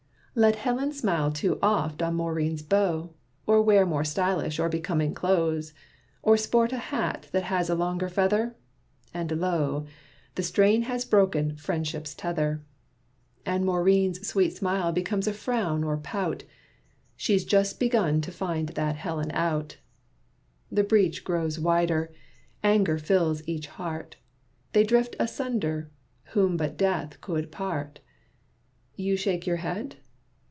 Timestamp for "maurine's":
2.15-2.61, 13.45-14.25